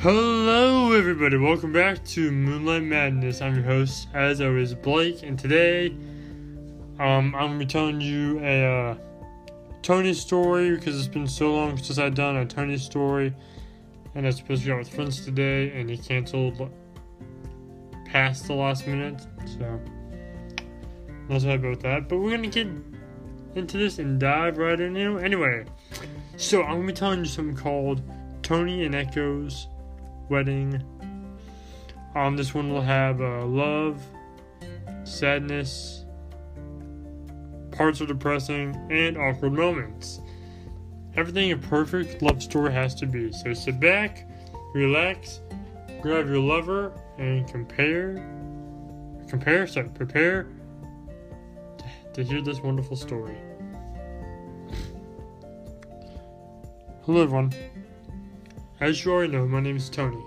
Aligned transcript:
Hello, 0.00 0.92
everybody. 0.92 1.36
Welcome 1.38 1.72
back 1.72 2.04
to 2.04 2.30
Moonlight 2.30 2.84
Madness. 2.84 3.42
I'm 3.42 3.56
your 3.56 3.64
host, 3.64 4.06
as 4.14 4.40
always, 4.40 4.72
Blake, 4.72 5.24
and 5.24 5.36
today, 5.36 5.88
um, 7.00 7.34
I'm 7.34 7.48
gonna 7.48 7.58
be 7.58 7.66
telling 7.66 8.00
you 8.00 8.38
a 8.38 8.90
uh, 8.92 8.96
Tony 9.82 10.14
story 10.14 10.76
because 10.76 10.96
it's 10.96 11.12
been 11.12 11.26
so 11.26 11.52
long 11.52 11.76
since 11.78 11.98
I've 11.98 12.14
done 12.14 12.36
a 12.36 12.46
Tony 12.46 12.78
story, 12.78 13.34
and 14.14 14.24
I 14.24 14.28
was 14.28 14.36
supposed 14.36 14.62
to 14.62 14.68
go 14.68 14.74
out 14.74 14.78
with 14.78 14.88
friends 14.88 15.24
today, 15.24 15.72
and 15.72 15.90
he 15.90 15.98
canceled 15.98 16.70
past 18.04 18.46
the 18.46 18.54
last 18.54 18.86
minute, 18.86 19.20
so 19.46 19.80
not 21.28 21.40
so 21.40 21.48
happy 21.48 21.66
about 21.66 21.80
that. 21.80 22.08
But 22.08 22.18
we're 22.18 22.36
gonna 22.36 22.46
get 22.46 22.68
into 23.56 23.76
this 23.76 23.98
and 23.98 24.20
dive 24.20 24.58
right 24.58 24.78
in. 24.78 24.96
Anyway, 24.96 25.64
so 26.36 26.62
I'm 26.62 26.76
gonna 26.76 26.86
be 26.86 26.92
telling 26.92 27.18
you 27.18 27.24
something 27.24 27.56
called 27.56 28.00
Tony 28.44 28.84
and 28.84 28.94
Echo's 28.94 29.66
wedding. 30.30 30.82
Um, 32.14 32.36
this 32.36 32.54
one 32.54 32.72
will 32.72 32.82
have 32.82 33.20
uh, 33.20 33.44
love, 33.44 34.02
sadness, 35.04 36.04
parts 37.70 38.00
are 38.00 38.06
depressing, 38.06 38.74
and 38.90 39.16
awkward 39.16 39.52
moments. 39.52 40.20
Everything 41.16 41.52
a 41.52 41.56
perfect 41.56 42.22
love 42.22 42.42
story 42.42 42.72
has 42.72 42.94
to 42.96 43.06
be. 43.06 43.32
So 43.32 43.52
sit 43.54 43.80
back, 43.80 44.28
relax, 44.74 45.40
grab 46.00 46.26
your 46.26 46.38
lover, 46.38 46.92
and 47.18 47.46
compare, 47.48 48.14
compare, 49.28 49.66
sorry, 49.66 49.88
prepare 49.90 50.46
to, 51.78 52.12
to 52.14 52.24
hear 52.24 52.40
this 52.42 52.60
wonderful 52.60 52.96
story. 52.96 53.36
Hello, 57.04 57.22
everyone. 57.22 57.52
As 58.80 59.04
you 59.04 59.10
already 59.10 59.32
know, 59.32 59.44
my 59.44 59.58
name 59.58 59.76
is 59.76 59.90
Tony. 59.90 60.22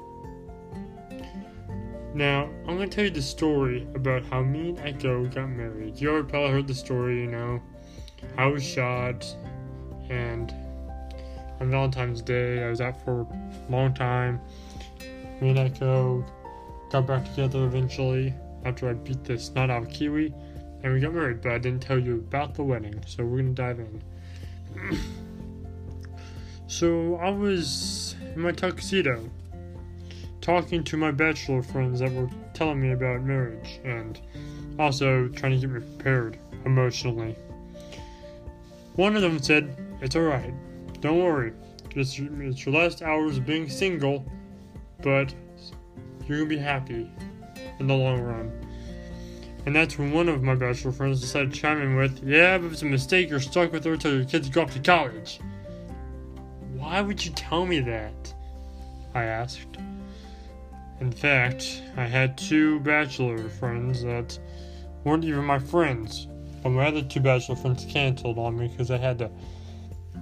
Now, 2.14 2.50
I'm 2.68 2.76
going 2.76 2.90
to 2.90 2.94
tell 2.94 3.06
you 3.06 3.10
the 3.10 3.22
story 3.22 3.88
about 3.96 4.26
how 4.26 4.42
me 4.42 4.70
and 4.70 4.80
Echo 4.80 5.26
got 5.28 5.48
married. 5.48 6.02
You 6.02 6.10
already 6.10 6.28
probably 6.28 6.52
heard 6.52 6.68
the 6.68 6.74
story, 6.74 7.22
you 7.22 7.28
know. 7.28 7.62
I 8.38 8.48
was 8.48 8.62
shot, 8.62 9.26
and 10.10 10.54
on 11.62 11.72
Valentine's 11.72 12.22
Day, 12.22 12.62
I 12.62 12.70
was 12.70 12.82
out 12.82 13.02
for 13.06 13.22
a 13.22 13.72
long 13.72 13.94
time. 13.94 14.42
Me 15.40 15.52
and 15.52 15.60
Echo 15.60 16.26
got 16.92 17.08
back 17.08 17.24
together 17.30 17.64
eventually 17.64 18.34
after 18.66 18.90
I 18.90 18.94
beat 18.94 19.24
the 19.24 19.40
snot 19.40 19.70
out 19.70 19.84
of 19.84 19.90
Kiwi, 19.90 20.34
and 20.84 20.94
we 20.94 21.00
got 21.00 21.14
married, 21.14 21.42
but 21.42 21.54
I 21.54 21.58
didn't 21.58 21.84
tell 21.84 21.98
you 21.98 22.16
about 22.16 22.56
the 22.56 22.64
wedding, 22.64 23.02
so 23.08 23.24
we're 23.24 23.44
going 23.44 23.56
to 23.56 23.62
dive 23.62 23.80
in. 23.80 24.04
so, 26.68 27.16
I 27.16 27.30
was 27.30 28.18
in 28.36 28.42
my 28.42 28.52
tuxedo 28.52 29.30
talking 30.42 30.84
to 30.84 30.98
my 30.98 31.12
bachelor 31.12 31.62
friends 31.62 32.00
that 32.00 32.12
were 32.12 32.30
telling 32.54 32.82
me 32.82 32.92
about 32.92 33.22
marriage 33.22 33.80
and 33.84 34.20
also 34.80 35.28
trying 35.30 35.54
to 35.54 35.58
get 35.60 35.70
me 35.70 35.80
prepared 35.80 36.38
emotionally. 36.66 37.36
One 38.96 39.16
of 39.16 39.22
them 39.22 39.40
said, 39.40 39.76
It's 40.02 40.16
alright, 40.16 40.54
don't 41.00 41.24
worry. 41.24 41.54
It's, 41.96 42.18
it's 42.20 42.66
your 42.66 42.76
last 42.76 43.02
hours 43.02 43.38
of 43.38 43.46
being 43.46 43.70
single, 43.70 44.26
but 45.02 45.34
you're 46.26 46.40
gonna 46.40 46.50
be 46.50 46.58
happy 46.58 47.09
in 47.80 47.88
the 47.88 47.96
long 47.96 48.22
run. 48.22 48.52
And 49.66 49.76
that's 49.76 50.00
when 50.00 50.12
one 50.12 50.28
of 50.28 50.42
my 50.42 50.56
bachelor 50.56 50.92
friends 50.92 51.22
decided 51.22 51.54
to 51.54 51.59
chime 51.59 51.82
in 51.82 51.96
with, 51.96 52.24
Yeah, 52.24 52.58
but 52.58 52.68
if 52.68 52.74
it's 52.74 52.82
a 52.82 52.86
mistake, 52.86 53.30
you're 53.30 53.40
stuck 53.40 53.72
with 53.72 53.84
her 53.86 53.94
until 53.94 54.16
your 54.16 54.26
kids 54.26 54.50
go 54.50 54.64
off 54.64 54.74
to 54.74 54.80
college. 54.80 55.40
Why 56.82 57.00
would 57.00 57.24
you 57.24 57.32
tell 57.34 57.68
me 57.68 57.80
that? 57.82 58.34
I 59.14 59.26
asked. 59.26 59.78
In 61.00 61.12
fact, 61.12 61.84
I 61.96 62.06
had 62.06 62.40
two 62.40 62.80
bachelor 62.80 63.50
friends 63.50 64.02
that 64.02 64.40
weren't 65.03 65.24
even 65.24 65.46
my 65.46 65.59
friends. 65.59 66.28
But 66.64 66.69
my 66.72 66.88
other 66.88 67.03
two 67.03 67.19
bachelor 67.19 67.56
friends 67.56 67.86
canceled 67.86 68.40
on 68.40 68.58
me 68.58 68.68
because 68.68 68.90
I 68.90 68.97
had 68.97 69.19
to 69.19 69.30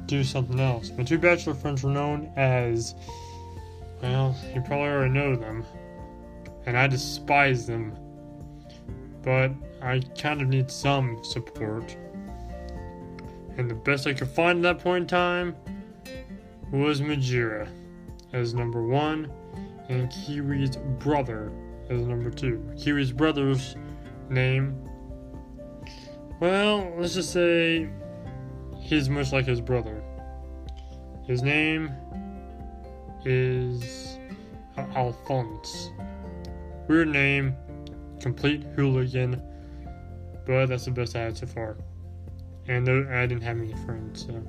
do 0.06 0.22
something 0.22 0.59
else. 0.59 0.92
My 0.97 1.06
two 1.06 1.18
bachelor 1.18 1.53
friends 1.53 1.81
were 1.81 1.92
known 1.92 2.30
as, 2.36 2.94
well, 4.02 4.36
you 4.53 4.59
probably 4.59 4.90
already 4.90 5.14
know 5.14 5.38
them. 5.38 5.64
And 6.66 6.78
I 6.78 6.88
despise 6.88 7.68
them. 7.68 7.96
But 9.24 9.53
I 9.81 10.02
kind 10.18 10.41
of 10.41 10.50
need 10.50 10.70
some 10.70 11.24
support. 11.24 11.96
And 13.56 13.70
the 13.70 13.76
best 13.76 14.08
I 14.08 14.14
could 14.14 14.28
find 14.28 14.66
at 14.66 14.78
that 14.78 14.84
point 14.84 15.03
in 15.03 15.08
time 15.08 15.56
was 16.72 17.02
Majira 17.02 17.68
as 18.34 18.53
number 18.53 18.84
one 18.84 19.31
and 19.90 20.09
Kiwi's 20.09 20.78
brother 21.03 21.52
as 21.90 22.02
number 22.06 22.30
two. 22.30 22.63
Kiwi's 22.75 23.12
brother's 23.12 23.75
name, 24.30 24.75
well, 26.40 26.94
let's 26.97 27.16
just 27.16 27.31
say 27.31 27.90
he's 28.79 29.09
much 29.09 29.34
like 29.34 29.46
his 29.46 29.62
brother. 29.62 30.03
His 31.25 31.41
name 31.41 31.91
is 33.25 34.18
Alphonse. 34.96 35.90
Weird 36.88 37.09
name, 37.09 37.56
complete 38.19 38.63
hooligan, 38.75 39.41
but 40.46 40.68
that's 40.68 40.85
the 40.85 40.91
best 40.91 41.16
I 41.16 41.19
had 41.19 41.38
so 41.38 41.47
far. 41.47 41.78
And 42.68 42.88
I 42.88 43.25
didn't 43.25 43.44
have 43.44 43.58
any 43.58 43.74
friends, 43.85 44.25
so. 44.28 44.44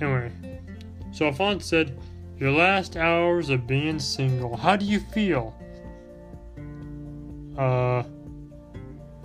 Anyway, 0.00 0.32
so 1.12 1.26
Alphonse 1.26 1.66
said 1.66 1.98
your 2.38 2.52
last 2.52 2.96
hours 2.96 3.50
of 3.50 3.66
being 3.66 3.98
single. 3.98 4.56
How 4.56 4.76
do 4.76 4.86
you 4.86 5.00
feel? 5.00 5.54
Uh, 7.58 8.02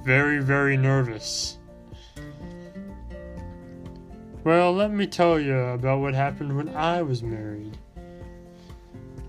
very, 0.03 0.39
very 0.39 0.75
nervous. 0.75 1.57
Well, 4.43 4.73
let 4.73 4.91
me 4.91 5.07
tell 5.07 5.39
you 5.39 5.55
about 5.55 6.01
what 6.01 6.13
happened 6.13 6.55
when 6.55 6.69
I 6.75 7.01
was 7.01 7.23
married. 7.23 7.77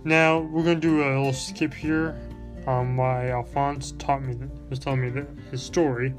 Now, 0.05 0.41
we're 0.41 0.65
to 0.65 0.75
do 0.75 1.03
a 1.03 1.09
little 1.17 1.33
skip 1.33 1.73
here. 1.73 2.19
Um, 2.67 2.97
my 2.97 3.31
Alphonse 3.31 3.93
taught 3.99 4.23
me, 4.23 4.37
was 4.69 4.79
telling 4.79 5.15
me 5.15 5.23
his 5.51 5.63
story. 5.63 6.13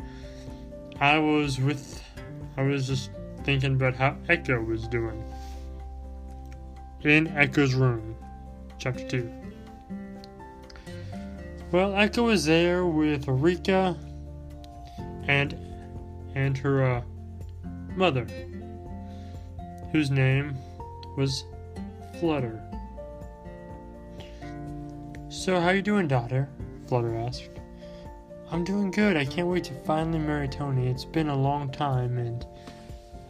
I 0.99 1.19
was 1.19 1.59
with, 1.59 2.01
I 2.55 2.63
was 2.63 2.87
just 2.87 3.11
thinking 3.47 3.75
about 3.75 3.95
how 3.95 4.13
Echo 4.27 4.61
was 4.61 4.89
doing 4.89 5.23
in 7.05 7.29
Echo's 7.29 7.73
room, 7.73 8.13
chapter 8.77 9.07
2. 9.07 9.31
Well, 11.71 11.95
Echo 11.95 12.27
is 12.27 12.43
there 12.43 12.85
with 12.85 13.25
Rika 13.25 13.95
and 15.29 15.55
and 16.35 16.57
her 16.57 16.83
uh, 16.83 17.01
mother, 17.95 18.27
whose 19.93 20.11
name 20.11 20.53
was 21.15 21.45
Flutter. 22.19 22.61
So, 25.29 25.61
how 25.61 25.69
you 25.69 25.81
doing, 25.81 26.09
daughter? 26.09 26.49
Flutter 26.87 27.15
asked. 27.15 27.47
I'm 28.51 28.65
doing 28.65 28.91
good. 28.91 29.15
I 29.15 29.23
can't 29.23 29.47
wait 29.47 29.63
to 29.65 29.73
finally 29.73 30.19
marry 30.19 30.49
Tony. 30.49 30.87
It's 30.87 31.05
been 31.05 31.29
a 31.29 31.35
long 31.35 31.71
time, 31.71 32.17
and 32.17 32.45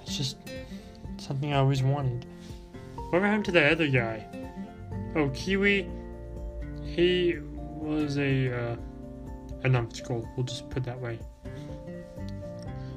it's 0.08 0.18
just 0.18 0.38
something 1.18 1.54
I 1.54 1.58
always 1.58 1.84
wanted. 1.84 2.26
What 3.10 3.22
happened 3.22 3.46
to 3.46 3.52
the 3.52 3.72
other 3.72 3.88
guy? 3.88 4.26
Oh, 5.16 5.30
Kiwi. 5.30 5.90
He 6.84 7.36
was 7.42 8.18
a 8.18 8.72
uh, 8.72 8.76
a 9.64 9.70
numbskull. 9.70 10.28
We'll 10.36 10.46
just 10.46 10.70
put 10.70 10.84
that 10.86 11.00
way. 11.00 11.20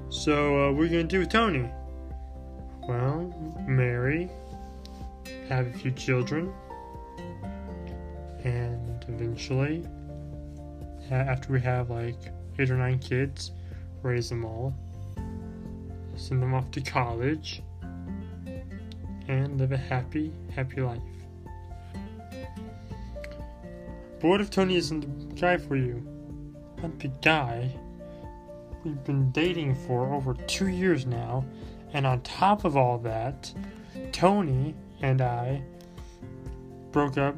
So, 0.08 0.68
uh, 0.68 0.72
what 0.72 0.82
are 0.82 0.84
you 0.84 0.90
gonna 0.90 1.04
do 1.04 1.20
with 1.20 1.30
Tony? 1.30 1.68
Well, 2.88 3.34
marry, 3.66 4.30
have 5.48 5.66
a 5.66 5.72
few 5.72 5.90
children, 5.90 6.52
and 8.44 9.04
eventually, 9.08 9.86
after 11.10 11.52
we 11.52 11.60
have 11.60 11.90
like 11.90 12.18
eight 12.58 12.70
or 12.70 12.76
nine 12.76 12.98
kids, 12.98 13.52
raise 14.02 14.28
them 14.28 14.44
all, 14.44 14.74
send 16.30 16.40
them 16.40 16.54
off 16.54 16.70
to 16.70 16.80
college 16.80 17.60
and 19.26 19.58
live 19.58 19.72
a 19.72 19.76
happy, 19.76 20.32
happy 20.54 20.80
life. 20.80 21.02
But 24.20 24.28
what 24.28 24.40
if 24.40 24.48
Tony 24.48 24.76
isn't 24.76 25.30
the 25.30 25.34
guy 25.34 25.56
for 25.56 25.74
you? 25.74 26.06
Not 26.80 27.00
the 27.00 27.08
guy. 27.20 27.76
We've 28.84 29.02
been 29.02 29.32
dating 29.32 29.74
for 29.74 30.14
over 30.14 30.34
two 30.46 30.68
years 30.68 31.04
now, 31.04 31.44
and 31.94 32.06
on 32.06 32.20
top 32.20 32.64
of 32.64 32.76
all 32.76 32.98
that, 32.98 33.52
Tony 34.12 34.76
and 35.02 35.20
I 35.20 35.60
broke 36.92 37.18
up 37.18 37.34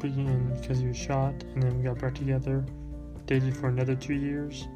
because 0.00 0.78
he 0.78 0.86
was 0.86 0.96
shot, 0.96 1.34
and 1.52 1.62
then 1.62 1.76
we 1.76 1.84
got 1.84 1.98
back 1.98 2.14
together, 2.14 2.64
dated 3.26 3.54
for 3.54 3.68
another 3.68 3.94
two 3.94 4.14
years. 4.14 4.68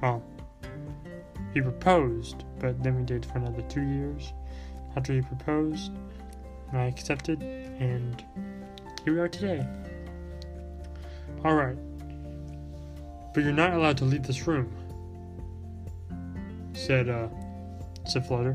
Well, 0.00 0.22
he 1.52 1.60
proposed, 1.60 2.44
but 2.58 2.82
then 2.82 2.96
we 2.96 3.02
dated 3.02 3.26
for 3.26 3.38
another 3.38 3.62
two 3.62 3.82
years 3.82 4.32
after 4.96 5.12
he 5.12 5.20
proposed. 5.22 5.92
I 6.72 6.84
accepted, 6.84 7.42
and 7.42 8.24
here 9.04 9.14
we 9.14 9.20
are 9.20 9.28
today. 9.28 9.66
Alright. 11.44 11.76
But 13.34 13.44
you're 13.44 13.52
not 13.52 13.74
allowed 13.74 13.96
to 13.98 14.04
leave 14.04 14.24
this 14.24 14.46
room, 14.46 14.72
said, 16.74 17.08
uh, 17.08 17.28
said 18.06 18.26
Flutter. 18.26 18.54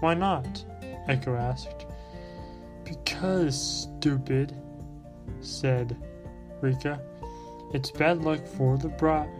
Why 0.00 0.14
not? 0.14 0.64
Echo 1.08 1.34
asked. 1.34 1.86
Because, 2.84 3.88
stupid, 4.00 4.54
said 5.40 5.96
Rika. 6.60 7.00
It's 7.72 7.90
bad 7.90 8.22
luck 8.22 8.46
for 8.46 8.76
the 8.76 8.88
bride 8.88 9.30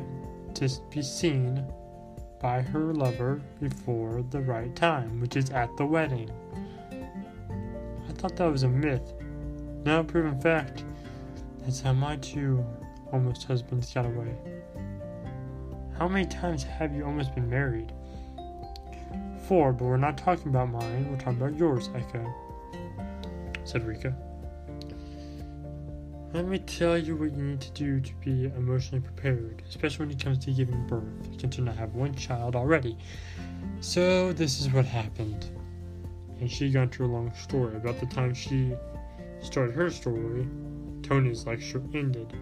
to 0.55 0.71
be 0.91 1.03
seen 1.03 1.67
by 2.43 2.61
her 2.61 2.93
lover 2.93 3.41
before 3.61 4.25
the 4.31 4.41
right 4.41 4.75
time, 4.75 5.21
which 5.21 5.37
is 5.37 5.51
at 5.51 5.75
the 5.77 5.87
wedding. 5.87 6.29
I 8.09 8.13
thought 8.15 8.37
that 8.37 8.51
was 8.51 8.65
a 8.65 8.69
myth. 8.69 9.15
Now 9.85 10.03
proven 10.03 10.41
fact. 10.41 10.85
That's 11.61 11.81
how 11.81 11.93
my 11.93 12.17
two 12.17 12.65
almost 13.13 13.45
husbands 13.45 13.95
got 13.95 14.05
away. 14.07 14.35
How 15.97 16.09
many 16.09 16.27
times 16.27 16.65
have 16.65 16.93
you 16.95 17.05
almost 17.05 17.33
been 17.35 17.49
married? 17.49 17.93
Four, 19.47 19.73
but 19.73 19.85
we're 19.85 19.97
not 19.97 20.19
talking 20.19 20.49
about 20.49 20.71
mine, 20.71 21.09
we're 21.11 21.19
talking 21.19 21.41
about 21.41 21.57
yours, 21.57 21.91
Echo, 21.95 22.33
said 23.65 23.87
Rika. 23.87 24.15
Let 26.33 26.47
me 26.47 26.59
tell 26.61 26.97
you 26.97 27.15
what 27.15 27.33
you 27.33 27.43
need 27.43 27.61
to 27.61 27.71
do 27.73 28.01
to 28.01 28.15
be 28.25 28.47
emotionally 28.47 29.05
prepared, 29.05 29.63
especially 29.69 30.07
when 30.07 30.17
it 30.17 30.25
comes 30.25 30.39
to 30.47 30.51
giving 30.51 30.87
birth, 30.87 31.03
You 31.31 31.39
considering 31.39 31.69
I 31.69 31.79
have 31.79 31.95
one 31.95 32.15
child 32.15 32.57
already. 32.57 32.97
So, 33.81 34.33
this 34.33 34.59
is 34.59 34.71
what 34.71 34.87
happened. 34.87 35.45
And 36.41 36.51
she 36.51 36.71
got 36.71 36.85
into 36.85 37.05
a 37.05 37.07
long 37.07 37.35
story. 37.35 37.77
About 37.77 38.01
the 38.01 38.07
time 38.07 38.33
she 38.33 38.75
started 39.43 39.75
her 39.75 39.91
story, 39.91 40.49
Tony's 41.03 41.47
lecture 41.47 41.83
ended. 41.93 42.33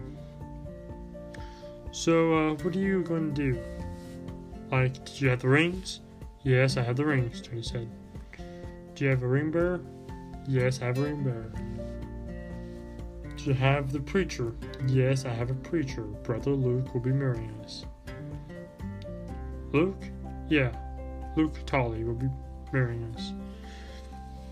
So, 1.91 2.33
uh, 2.33 2.53
what 2.53 2.73
are 2.73 2.79
you 2.79 3.03
going 3.03 3.33
to 3.33 3.51
do? 3.51 3.59
Like, 4.71 5.03
did 5.03 5.19
you 5.19 5.29
have 5.29 5.41
the 5.41 5.49
rings? 5.49 5.99
Yes, 6.43 6.77
I 6.77 6.81
have 6.83 6.95
the 6.95 7.05
rings, 7.05 7.41
Tony 7.41 7.61
said. 7.61 7.89
Do 8.95 9.03
you 9.03 9.09
have 9.09 9.21
a 9.21 9.27
ring 9.27 9.51
bearer? 9.51 9.81
Yes, 10.47 10.81
I 10.81 10.85
have 10.85 10.97
a 10.97 11.01
ring 11.01 11.23
bearer. 11.23 11.51
You 13.45 13.53
have 13.53 13.91
the 13.91 13.99
preacher? 13.99 14.53
Yes, 14.87 15.25
I 15.25 15.29
have 15.29 15.49
a 15.49 15.55
preacher. 15.55 16.03
Brother 16.03 16.51
Luke 16.51 16.93
will 16.93 17.01
be 17.01 17.11
marrying 17.11 17.59
us. 17.63 17.85
Luke? 19.71 20.03
Yeah, 20.47 20.71
Luke 21.35 21.55
Tolley 21.65 22.03
will 22.03 22.13
be 22.13 22.29
marrying 22.71 23.03
us. 23.15 23.33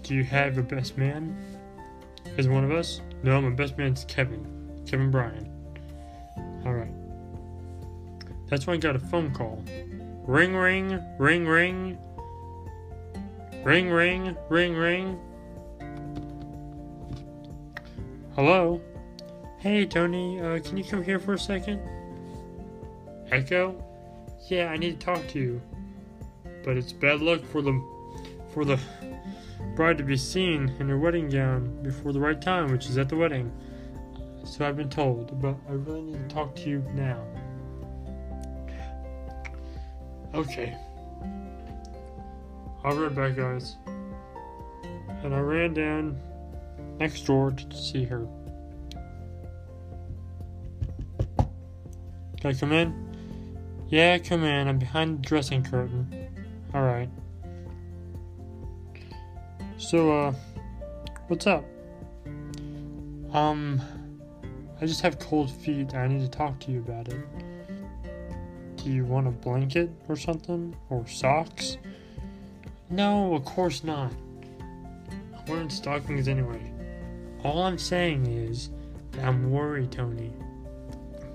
Do 0.02 0.16
you 0.16 0.24
have 0.24 0.58
a 0.58 0.64
best 0.64 0.98
man? 0.98 1.38
Is 2.38 2.48
one 2.48 2.64
of 2.64 2.72
us? 2.72 3.02
No, 3.22 3.40
my 3.40 3.52
best 3.52 3.78
man's 3.78 4.06
Kevin. 4.06 4.82
Kevin 4.88 5.12
Bryan. 5.12 5.48
Alright. 6.66 6.94
That's 8.48 8.66
when 8.66 8.78
I 8.78 8.80
got 8.80 8.96
a 8.96 9.00
phone 9.00 9.32
call. 9.36 9.64
Ring, 10.26 10.56
ring, 10.56 11.00
ring, 11.20 11.46
ring. 11.46 11.98
Ring, 13.64 13.92
ring, 13.92 14.36
ring, 14.50 14.74
ring. 14.74 15.20
Hello? 18.40 18.80
Hey, 19.58 19.86
Tony, 19.86 20.40
uh, 20.40 20.60
can 20.60 20.78
you 20.78 20.86
come 20.86 21.04
here 21.04 21.20
for 21.20 21.34
a 21.34 21.38
second? 21.38 21.82
Echo? 23.32 23.84
Yeah, 24.48 24.68
I 24.68 24.78
need 24.78 24.98
to 24.98 25.06
talk 25.06 25.28
to 25.32 25.40
you. 25.40 25.62
But 26.64 26.78
it's 26.78 26.94
bad 26.94 27.20
luck 27.20 27.44
for 27.44 27.62
the 27.62 27.84
for 28.54 28.64
the 28.64 28.80
bride 29.76 29.98
to 29.98 30.06
be 30.06 30.16
seen 30.16 30.74
in 30.80 30.88
her 30.88 30.98
wedding 30.98 31.28
gown 31.28 31.84
before 31.84 32.14
the 32.14 32.20
right 32.22 32.42
time, 32.42 32.72
which 32.72 32.86
is 32.86 32.98
at 32.98 33.10
the 33.10 33.18
wedding. 33.18 33.52
So 34.46 34.66
I've 34.66 34.78
been 34.78 34.90
told, 34.90 35.42
but 35.42 35.58
I 35.68 35.74
really 35.74 36.04
need 36.04 36.30
to 36.30 36.34
talk 36.34 36.56
to 36.56 36.70
you 36.70 36.82
now. 36.94 37.22
Okay. 40.34 40.78
I'll 42.86 42.96
be 42.96 43.02
right 43.02 43.14
back, 43.14 43.36
guys. 43.36 43.76
And 45.26 45.36
I 45.36 45.40
ran 45.42 45.74
down 45.74 46.18
next 47.00 47.26
door 47.26 47.52
to 47.52 47.76
see 47.76 48.04
her. 48.04 48.28
Can 52.40 52.52
I 52.52 52.54
come 52.54 52.72
in? 52.72 52.94
Yeah, 53.90 54.18
come 54.18 54.44
in. 54.44 54.68
I'm 54.68 54.78
behind 54.78 55.20
the 55.20 55.28
dressing 55.28 55.64
curtain. 55.64 56.30
Alright. 56.74 57.10
So, 59.78 60.12
uh, 60.12 60.34
what's 61.28 61.48
up? 61.48 61.66
Um, 63.34 63.82
I 64.82 64.86
just 64.86 65.02
have 65.02 65.20
cold 65.20 65.52
feet. 65.52 65.94
I 65.94 66.08
need 66.08 66.22
to 66.22 66.30
talk 66.30 66.60
to 66.62 66.72
you 66.72 66.80
about 66.80 67.08
it. 67.08 67.26
Do 68.78 68.90
you 68.90 69.06
want 69.06 69.28
a 69.28 69.32
blanket 69.32 69.90
or 70.08 70.16
something? 70.16 70.76
Or 70.90 71.06
socks? 71.08 71.78
No, 72.90 73.36
of 73.36 73.44
course 73.46 73.84
not. 73.84 74.12
I'm 74.62 75.46
wearing 75.48 75.70
stockings 75.70 76.28
anyway. 76.28 76.69
All 77.44 77.64
I'm 77.64 77.78
saying 77.78 78.28
is 78.28 78.70
that 79.12 79.26
I'm 79.26 79.50
worried, 79.50 79.92
Tony. 79.92 80.34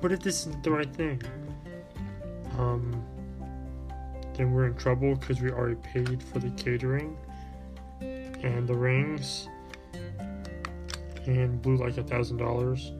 What 0.00 0.12
if 0.12 0.20
this 0.20 0.46
isn't 0.46 0.62
the 0.62 0.70
right 0.70 0.94
thing? 0.94 1.22
Um, 2.58 3.04
then 4.34 4.52
we're 4.52 4.66
in 4.66 4.74
trouble 4.76 5.14
because 5.14 5.40
we 5.40 5.50
already 5.50 5.76
paid 5.76 6.22
for 6.22 6.40
the 6.40 6.50
catering 6.50 7.16
and 8.00 8.68
the 8.68 8.74
rings 8.74 9.48
and 11.26 11.62
blew 11.62 11.76
like 11.76 11.96
a 11.96 12.02
thousand 12.02 12.36
dollars. 12.36 12.92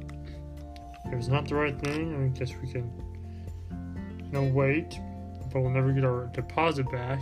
If 1.05 1.12
it's 1.12 1.29
not 1.29 1.47
the 1.47 1.57
right 1.57 1.79
thing, 1.79 2.15
I 2.15 2.39
guess 2.39 2.55
we 2.62 2.73
can, 2.73 2.91
you 4.19 4.33
know, 4.33 4.45
wait, 4.45 4.99
but 5.53 5.61
we'll 5.61 5.71
never 5.71 5.93
get 5.93 6.05
our 6.05 6.31
deposit 6.33 6.91
back. 6.91 7.21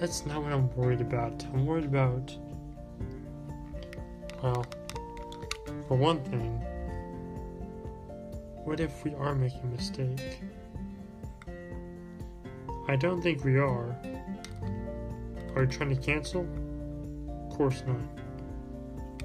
That's 0.00 0.26
not 0.26 0.42
what 0.42 0.52
I'm 0.52 0.74
worried 0.74 1.00
about. 1.00 1.44
I'm 1.54 1.66
worried 1.66 1.84
about, 1.84 2.36
well, 4.42 4.64
for 5.88 5.96
one 5.96 6.22
thing, 6.24 6.60
what 8.64 8.80
if 8.80 9.04
we 9.04 9.14
are 9.14 9.34
making 9.34 9.60
a 9.62 9.66
mistake? 9.66 10.40
I 12.88 12.96
don't 12.96 13.20
think 13.20 13.44
we 13.44 13.58
are. 13.58 13.96
Are 15.54 15.62
you 15.62 15.66
trying 15.68 15.94
to 15.94 16.00
cancel? 16.00 16.46
Of 17.50 17.56
course 17.56 17.82
not. 17.86 17.96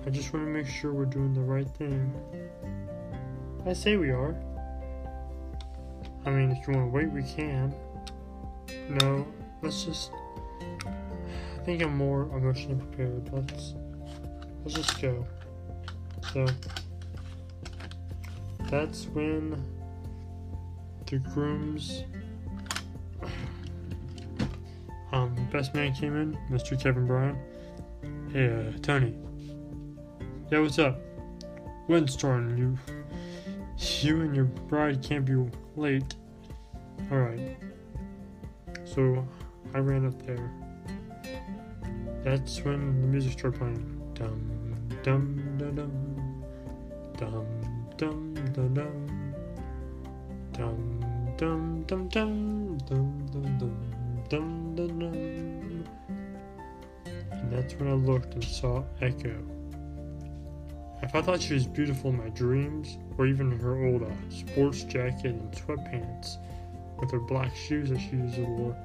I 0.06 0.10
just 0.10 0.34
want 0.34 0.46
to 0.46 0.52
make 0.52 0.68
sure 0.68 0.92
we're 0.94 1.06
doing 1.06 1.34
the 1.34 1.42
right 1.42 1.70
thing. 1.78 2.14
I 3.66 3.74
say 3.74 3.96
we 3.96 4.10
are. 4.10 4.36
I 6.26 6.30
mean, 6.30 6.52
if 6.52 6.68
you 6.68 6.74
want 6.74 6.88
to 6.88 6.92
wait, 6.92 7.12
we 7.12 7.24
can. 7.24 7.74
No, 8.90 9.26
let's 9.62 9.84
just. 9.84 10.12
I 10.82 11.64
think 11.66 11.82
I'm 11.82 11.96
more 11.96 12.24
emotionally 12.36 12.76
prepared. 12.76 13.30
Let's 13.32 13.76
let's 14.64 14.76
just 14.76 15.02
go. 15.02 15.26
So 16.32 16.46
that's 18.70 19.06
when 19.08 19.64
the 21.06 21.20
grooms 21.20 22.04
um 25.12 25.36
best 25.52 25.76
man 25.76 25.94
came 25.94 26.16
in, 26.16 26.38
Mr. 26.50 26.82
Kevin 26.82 27.06
Bryan. 27.06 27.38
Hey 28.32 28.48
uh, 28.48 28.78
Tony. 28.82 29.14
Yeah, 30.52 30.60
what's 30.60 30.80
up? 30.80 31.00
Windstorm, 31.88 32.58
you 32.58 32.78
you 34.02 34.22
and 34.22 34.36
your 34.36 34.46
bride 34.46 35.02
can't 35.04 35.26
be 35.26 35.36
late. 35.76 36.16
Alright. 37.12 37.58
So 38.86 39.28
I 39.74 39.80
ran 39.80 40.06
up 40.06 40.26
there. 40.26 40.52
That's 42.24 42.64
when 42.64 43.02
the 43.02 43.08
music 43.08 43.34
started 43.34 43.60
playing. 43.60 43.93
Dum 44.16 44.40
dum 45.04 45.58
dum 45.58 45.76
dum 45.76 45.92
dum 47.18 47.46
dum 47.98 48.34
dum 48.44 48.54
dum 48.54 49.04
dum 50.54 50.84
dum 51.38 51.84
dum 51.84 51.84
dum 51.84 52.08
dum 52.08 52.78
dum 52.88 53.28
dum 53.28 53.58
dum 54.30 54.76
dum 54.76 55.00
dum 55.00 55.86
and 57.44 57.52
that's 57.52 57.74
when 57.76 57.90
I 57.90 57.94
looked 57.94 58.36
and 58.36 58.44
saw 58.44 58.84
Echo. 59.02 59.36
If 61.02 61.14
I 61.16 61.22
thought 61.22 61.42
she 61.42 61.56
was 61.56 61.68
beautiful 61.68 62.12
in 62.12 62.18
my 62.18 62.30
dreams, 62.30 62.98
or 63.18 63.28
even 63.28 63.52
in 63.52 63.60
her 63.60 63.86
old 63.86 64.04
uh, 64.04 64.10
sports 64.30 64.84
jacket 64.84 65.26
and 65.26 65.52
sweatpants 65.52 66.38
with 67.00 67.12
her 67.12 67.20
black 67.20 67.54
shoes 67.56 67.90
that 67.90 68.00
she 68.00 68.16
usually 68.16 68.46
wore, 68.46 68.78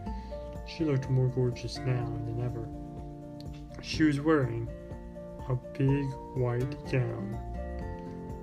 she 0.66 0.84
looked 0.84 1.08
more 1.08 1.28
gorgeous 1.28 1.78
now 1.78 2.04
than 2.26 2.42
ever. 2.44 2.66
She 3.82 4.02
was 4.02 4.20
wearing 4.20 4.68
a 5.48 5.54
big 5.76 6.06
white 6.34 6.92
gown 6.92 7.38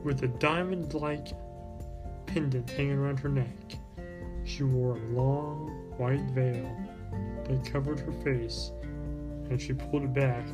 with 0.03 0.23
a 0.23 0.27
diamond 0.27 0.93
like 0.93 1.27
pendant 2.25 2.69
hanging 2.69 2.97
around 2.97 3.19
her 3.19 3.29
neck. 3.29 3.77
She 4.43 4.63
wore 4.63 4.97
a 4.97 4.99
long 5.09 5.69
white 5.97 6.21
veil 6.31 6.69
that 7.45 7.65
covered 7.65 7.99
her 7.99 8.11
face 8.11 8.71
and 9.49 9.61
she 9.61 9.73
pulled 9.73 10.03
it 10.03 10.13
back, 10.13 10.45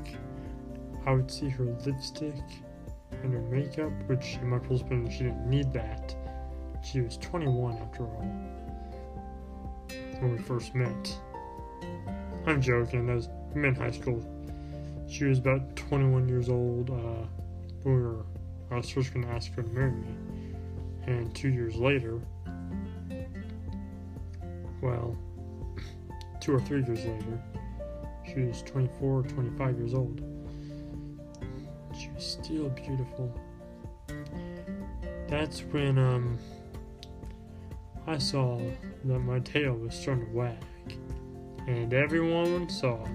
I 1.06 1.14
would 1.14 1.32
see 1.32 1.50
her 1.50 1.66
lipstick 1.86 2.44
and 3.24 3.34
her 3.34 3.42
makeup, 3.42 3.92
which 4.08 4.38
in 4.42 4.50
my 4.50 4.58
opinion 4.58 5.10
she 5.10 5.24
didn't 5.24 5.50
need 5.50 5.72
that. 5.74 6.16
She 6.84 7.02
was 7.02 7.18
21 7.18 7.78
after 7.78 8.04
all 8.04 8.22
when 10.20 10.34
we 10.34 10.38
first 10.38 10.76
met. 10.76 11.18
I'm 12.46 12.62
joking. 12.62 13.06
That 13.08 13.16
was 13.16 13.30
high 13.78 13.92
school. 13.92 14.24
She 15.12 15.26
was 15.26 15.40
about 15.40 15.76
21 15.76 16.30
years 16.30 16.48
old 16.48 16.90
uh, 16.90 17.28
when 17.84 17.96
we 17.96 18.02
were. 18.02 18.26
I 18.72 18.78
was 18.78 18.90
first 18.90 19.14
going 19.14 19.26
to 19.26 19.32
ask 19.34 19.54
her 19.56 19.62
to 19.62 19.70
marry 19.70 19.92
me, 19.92 20.08
and 21.06 21.36
two 21.36 21.50
years 21.50 21.76
later, 21.76 22.22
well, 24.82 25.18
two 26.40 26.56
or 26.56 26.62
three 26.62 26.82
years 26.86 27.04
later, 27.04 27.44
she 28.26 28.40
was 28.40 28.62
24 28.62 29.20
or 29.20 29.24
25 29.24 29.78
years 29.80 29.94
old. 29.94 30.22
She 32.00 32.08
was 32.16 32.26
still 32.42 32.70
beautiful. 32.70 33.38
That's 35.28 35.60
when 35.72 35.98
um 35.98 36.40
I 38.08 38.18
saw 38.18 38.62
that 39.04 39.20
my 39.20 39.40
tail 39.40 39.74
was 39.74 39.94
starting 39.94 40.28
to 40.28 40.32
wag, 40.32 40.64
and 41.68 41.94
everyone 41.94 42.70
saw 42.70 43.06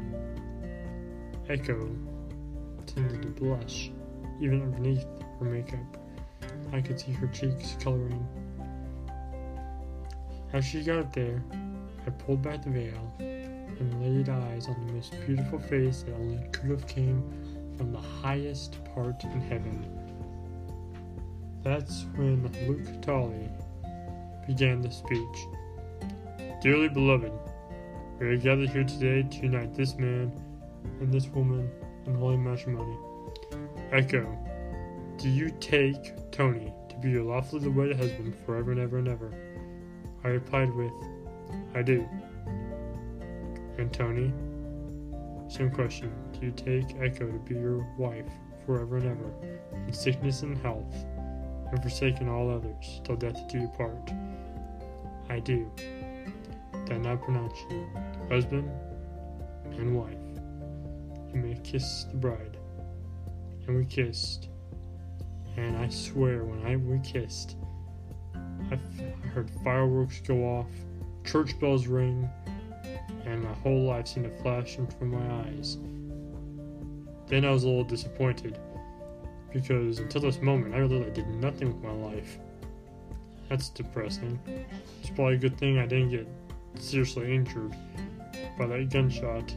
Echo 1.48 1.88
tended 2.86 3.22
to 3.22 3.28
blush, 3.28 3.92
even 4.40 4.62
underneath 4.62 5.06
her 5.38 5.44
makeup. 5.44 5.96
I 6.72 6.80
could 6.80 6.98
see 6.98 7.12
her 7.12 7.28
cheeks 7.28 7.76
coloring. 7.80 8.26
As 10.52 10.64
she 10.64 10.82
got 10.82 11.12
there, 11.12 11.42
I 12.04 12.10
pulled 12.10 12.42
back 12.42 12.64
the 12.64 12.70
veil 12.70 13.12
and 13.20 14.02
laid 14.02 14.28
eyes 14.28 14.66
on 14.66 14.86
the 14.86 14.92
most 14.92 15.14
beautiful 15.24 15.60
face 15.60 16.02
that 16.02 16.14
only 16.14 16.48
could 16.50 16.70
have 16.70 16.86
came 16.88 17.22
from 17.76 17.92
the 17.92 18.00
highest 18.00 18.82
part 18.94 19.22
in 19.22 19.40
heaven. 19.42 19.86
That's 21.62 22.06
when 22.16 22.42
Luke 22.66 23.02
Tully 23.02 23.48
began 24.48 24.80
the 24.80 24.90
speech. 24.90 25.38
Dearly 26.60 26.88
beloved, 26.88 27.32
we 28.18 28.26
are 28.26 28.36
gathered 28.36 28.70
here 28.70 28.84
today 28.84 29.22
to 29.22 29.36
unite 29.42 29.74
this 29.74 29.96
man 29.96 30.32
and 31.00 31.12
this 31.12 31.26
woman 31.28 31.70
in 32.06 32.14
holy 32.14 32.36
matrimony. 32.36 32.96
Echo, 33.92 34.26
do 35.18 35.28
you 35.28 35.50
take 35.60 36.30
Tony 36.30 36.72
to 36.88 36.96
be 36.96 37.10
your 37.10 37.24
lawfully 37.24 37.68
wedded 37.68 37.96
husband 37.96 38.34
forever 38.44 38.72
and 38.72 38.80
ever 38.80 38.98
and 38.98 39.08
ever? 39.08 39.32
I 40.24 40.28
replied 40.28 40.72
with, 40.74 40.92
I 41.74 41.82
do. 41.82 42.06
And 43.78 43.92
Tony, 43.92 44.32
same 45.48 45.70
question. 45.70 46.12
Do 46.32 46.46
you 46.46 46.52
take 46.52 46.96
Echo 47.00 47.30
to 47.30 47.38
be 47.38 47.54
your 47.54 47.86
wife 47.98 48.26
forever 48.64 48.96
and 48.96 49.06
ever, 49.06 49.32
in 49.86 49.92
sickness 49.92 50.42
and 50.42 50.58
health, 50.58 50.92
and 51.70 51.82
forsaking 51.82 52.28
all 52.28 52.50
others, 52.50 53.00
till 53.04 53.16
death 53.16 53.40
do 53.48 53.60
you 53.60 53.68
part? 53.68 54.10
I 55.28 55.38
do. 55.40 55.70
Then 56.86 57.06
I 57.06 57.16
pronounce 57.16 57.58
you 57.70 57.86
husband 58.28 58.70
and 59.72 59.96
wife. 59.96 60.25
You 61.36 61.42
may 61.42 61.60
kiss 61.62 62.04
the 62.04 62.16
bride. 62.16 62.56
And 63.66 63.76
we 63.76 63.84
kissed. 63.84 64.48
And 65.58 65.76
I 65.76 65.90
swear, 65.90 66.44
when 66.44 66.64
I 66.66 66.76
we 66.76 66.98
kissed, 67.00 67.56
I, 68.70 68.74
f- 68.74 68.80
I 69.22 69.26
heard 69.26 69.50
fireworks 69.62 70.22
go 70.26 70.44
off, 70.44 70.70
church 71.24 71.60
bells 71.60 71.88
ring, 71.88 72.26
and 73.26 73.42
my 73.42 73.52
whole 73.52 73.82
life 73.82 74.08
seemed 74.08 74.24
to 74.24 74.42
flash 74.42 74.78
in 74.78 74.86
front 74.86 75.14
of 75.14 75.20
my 75.20 75.40
eyes. 75.42 75.76
Then 77.26 77.44
I 77.44 77.50
was 77.50 77.64
a 77.64 77.68
little 77.68 77.84
disappointed 77.84 78.58
because 79.52 79.98
until 79.98 80.22
this 80.22 80.40
moment, 80.40 80.74
I 80.74 80.78
really 80.78 81.10
did 81.10 81.28
nothing 81.28 81.68
with 81.68 81.82
my 81.82 81.92
life. 81.92 82.38
That's 83.50 83.68
depressing. 83.68 84.38
It's 85.02 85.10
probably 85.10 85.34
a 85.34 85.38
good 85.38 85.58
thing 85.58 85.78
I 85.78 85.84
didn't 85.84 86.10
get 86.10 86.26
seriously 86.78 87.34
injured 87.34 87.76
by 88.58 88.66
that 88.68 88.88
gunshot 88.88 89.54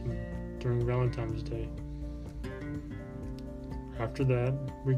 during 0.60 0.86
Valentine's 0.86 1.42
Day. 1.42 1.68
After 3.98 4.24
that, 4.24 4.54
we 4.84 4.94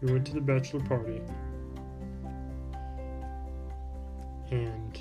we 0.00 0.12
went 0.12 0.26
to 0.26 0.34
the 0.34 0.40
bachelor 0.40 0.80
party 0.80 1.20
and 4.50 4.98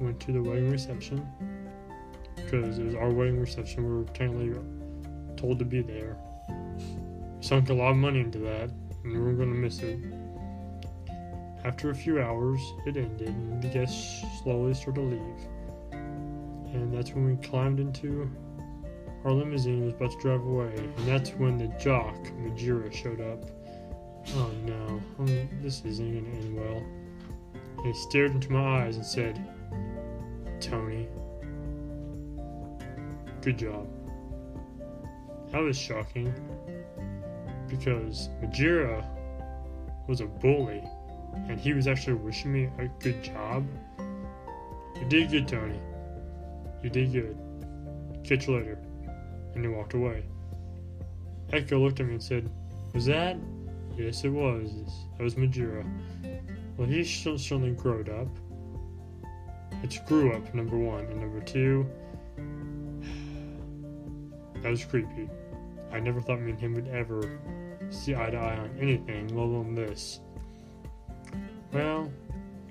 went 0.00 0.20
to 0.20 0.32
the 0.32 0.42
wedding 0.42 0.70
reception 0.70 1.26
because 2.36 2.78
it 2.78 2.84
was 2.84 2.94
our 2.94 3.10
wedding 3.10 3.38
reception. 3.38 3.84
We 3.84 3.98
were 3.98 4.04
technically 4.14 4.54
told 5.36 5.58
to 5.58 5.64
be 5.64 5.82
there. 5.82 6.16
We 6.48 7.42
sunk 7.42 7.68
a 7.70 7.74
lot 7.74 7.90
of 7.90 7.96
money 7.96 8.20
into 8.20 8.38
that, 8.40 8.70
and 9.04 9.12
we 9.12 9.18
were 9.18 9.32
going 9.32 9.52
to 9.52 9.58
miss 9.58 9.80
it. 9.80 9.98
After 11.64 11.90
a 11.90 11.94
few 11.94 12.20
hours, 12.20 12.60
it 12.86 12.96
ended, 12.96 13.28
and 13.28 13.62
the 13.62 13.68
guests 13.68 14.24
slowly 14.42 14.74
started 14.74 15.00
to 15.00 15.06
leave. 15.06 15.57
And 16.82 16.94
that's 16.94 17.12
when 17.12 17.26
we 17.26 17.36
climbed 17.46 17.80
into 17.80 18.30
our 19.24 19.32
limousine, 19.32 19.82
and 19.82 19.84
was 19.86 19.94
about 19.94 20.12
to 20.12 20.18
drive 20.20 20.42
away, 20.42 20.72
and 20.76 21.06
that's 21.06 21.30
when 21.30 21.58
the 21.58 21.66
jock, 21.78 22.16
Majira, 22.40 22.92
showed 22.92 23.20
up. 23.20 23.44
Oh 24.36 24.50
no, 24.64 25.00
um, 25.18 25.48
this 25.62 25.82
isn't 25.84 26.12
to 26.12 26.18
end 26.18 26.56
well. 26.56 26.82
He 27.84 27.92
stared 27.92 28.30
into 28.32 28.52
my 28.52 28.84
eyes 28.84 28.96
and 28.96 29.04
said, 29.04 29.44
Tony, 30.60 31.08
good 33.42 33.58
job. 33.58 33.88
That 35.50 35.62
was 35.62 35.78
shocking 35.78 36.32
because 37.68 38.28
Majira 38.42 39.04
was 40.06 40.20
a 40.20 40.26
bully 40.26 40.82
and 41.48 41.58
he 41.58 41.72
was 41.72 41.86
actually 41.86 42.14
wishing 42.14 42.52
me 42.52 42.68
a 42.78 42.86
good 43.00 43.22
job. 43.22 43.66
You 44.96 45.06
did 45.08 45.30
good, 45.30 45.48
Tony. 45.48 45.78
You 46.82 46.90
did 46.90 47.12
good. 47.12 47.36
Catch 48.24 48.46
you 48.46 48.56
later. 48.56 48.78
And 49.54 49.64
he 49.64 49.68
walked 49.68 49.94
away. 49.94 50.24
Echo 51.52 51.78
looked 51.78 52.00
at 52.00 52.06
me 52.06 52.14
and 52.14 52.22
said, 52.22 52.50
Was 52.94 53.06
that? 53.06 53.36
Yes, 53.96 54.24
it 54.24 54.28
was. 54.28 54.70
That 55.16 55.24
was 55.24 55.34
Majira. 55.34 55.84
Well, 56.76 56.86
he 56.86 57.02
certainly 57.04 57.72
growed 57.72 58.08
up. 58.08 58.28
It's 59.82 59.98
grew 60.00 60.32
up, 60.32 60.54
number 60.54 60.76
one. 60.76 61.04
And 61.06 61.20
number 61.20 61.40
two, 61.40 61.86
that 64.62 64.70
was 64.70 64.84
creepy. 64.84 65.28
I 65.92 66.00
never 66.00 66.20
thought 66.20 66.40
me 66.40 66.50
and 66.50 66.60
him 66.60 66.74
would 66.74 66.88
ever 66.88 67.38
see 67.90 68.14
eye 68.14 68.30
to 68.30 68.36
eye 68.36 68.56
on 68.56 68.70
anything, 68.80 69.28
let 69.28 69.42
alone 69.42 69.74
this. 69.74 70.20
Well, 71.72 72.12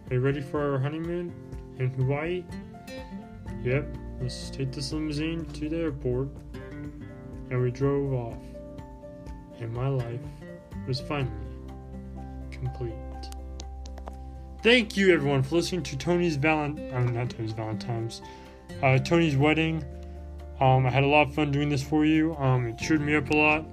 are 0.09 0.13
you 0.13 0.19
ready 0.19 0.41
for 0.41 0.73
our 0.73 0.79
honeymoon 0.79 1.33
in 1.79 1.89
Hawaii? 1.89 2.43
Yep, 3.63 3.97
let's 4.21 4.49
take 4.49 4.71
this 4.71 4.93
limousine 4.93 5.45
to 5.45 5.69
the 5.69 5.77
airport. 5.77 6.29
And 7.49 7.61
we 7.61 7.71
drove 7.71 8.13
off. 8.13 8.37
And 9.59 9.73
my 9.73 9.87
life 9.87 10.19
was 10.87 10.99
finally 10.99 11.31
complete. 12.51 12.93
Thank 14.63 14.97
you, 14.97 15.13
everyone, 15.13 15.43
for 15.43 15.55
listening 15.55 15.83
to 15.83 15.97
Tony's 15.97 16.35
Valent. 16.35 16.79
I 16.93 17.01
mean, 17.01 17.13
not 17.13 17.29
Tony's 17.29 17.53
Valentine's. 17.53 18.21
Uh, 18.81 18.97
Tony's 18.97 19.37
wedding. 19.37 19.83
Um, 20.59 20.85
I 20.85 20.89
had 20.89 21.03
a 21.03 21.07
lot 21.07 21.27
of 21.27 21.35
fun 21.35 21.51
doing 21.51 21.69
this 21.69 21.83
for 21.83 22.05
you. 22.05 22.35
Um, 22.35 22.67
it 22.67 22.77
cheered 22.77 23.01
me 23.01 23.15
up 23.15 23.29
a 23.29 23.35
lot. 23.35 23.65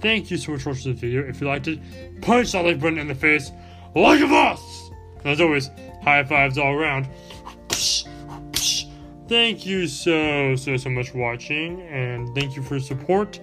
Thank 0.00 0.30
you 0.30 0.36
so 0.36 0.52
much 0.52 0.62
for 0.62 0.70
watching 0.70 0.92
this 0.92 1.00
video. 1.00 1.22
If 1.22 1.40
you 1.40 1.48
liked 1.48 1.66
it, 1.66 1.80
punch 2.22 2.52
that 2.52 2.64
like 2.64 2.80
button 2.80 2.98
in 2.98 3.08
the 3.08 3.14
face 3.14 3.50
like 3.94 4.20
a 4.20 4.26
boss! 4.26 4.90
And 5.18 5.26
as 5.26 5.40
always, 5.40 5.70
high 6.02 6.22
fives 6.24 6.58
all 6.58 6.72
around. 6.72 7.08
Thank 9.28 9.66
you 9.66 9.86
so, 9.86 10.56
so, 10.56 10.78
so 10.78 10.88
much 10.88 11.10
for 11.10 11.18
watching, 11.18 11.82
and 11.82 12.34
thank 12.34 12.56
you 12.56 12.62
for 12.62 12.76
your 12.76 12.82
support. 12.82 13.38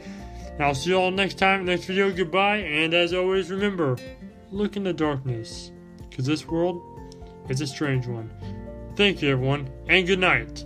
And 0.54 0.64
I'll 0.64 0.74
see 0.74 0.90
you 0.90 0.98
all 0.98 1.12
next 1.12 1.38
time, 1.38 1.64
next 1.64 1.86
video. 1.86 2.12
Goodbye, 2.12 2.58
and 2.58 2.94
as 2.96 3.14
always, 3.14 3.52
remember, 3.52 3.96
look 4.52 4.78
in 4.78 4.84
the 4.84 4.94
darkness, 4.94 5.72
because 6.10 6.26
this 6.26 6.48
world 6.48 6.82
is 7.50 7.62
a 7.62 7.68
strange 7.68 8.08
one. 8.08 8.32
Thank 8.96 9.22
you, 9.22 9.30
everyone, 9.30 9.70
and 9.88 10.08
good 10.08 10.20
night. 10.20 10.66